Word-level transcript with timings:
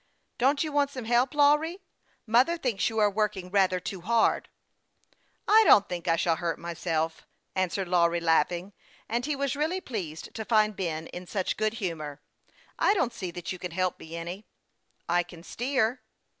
"Don't 0.39 0.63
you 0.63 0.71
want 0.71 0.89
some 0.89 1.05
help, 1.05 1.35
Lawry? 1.35 1.79
Mother 2.25 2.57
thinks 2.57 2.89
you 2.89 2.97
are 2.97 3.07
working 3.07 3.51
rather 3.51 3.79
too 3.79 4.01
hard."" 4.01 4.49
I 5.47 5.63
don't 5.63 5.87
think 5.87 6.07
I 6.07 6.15
shall 6.15 6.37
hurt 6.37 6.57
myself," 6.57 7.27
answered 7.55 7.87
Lawry, 7.87 8.19
laughing; 8.19 8.73
and 9.07 9.27
he 9.27 9.35
was 9.35 9.55
really 9.55 9.79
pleased 9.79 10.33
to 10.33 10.43
find 10.43 10.75
Ben 10.75 11.05
in 11.09 11.27
such 11.27 11.55
good 11.55 11.73
humor. 11.73 12.19
"I 12.79 12.95
don't 12.95 13.13
see 13.13 13.29
that 13.29 13.51
you 13.51 13.59
can 13.59 13.73
help 13.73 13.99
me 13.99 14.15
any."" 14.15 14.47
I 15.07 15.21
can 15.21 15.43
steer." 15.43 16.01